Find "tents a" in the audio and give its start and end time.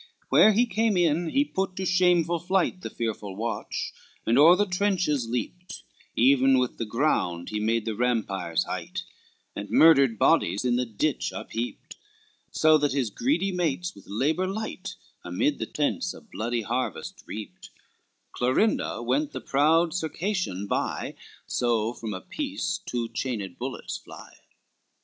15.67-16.21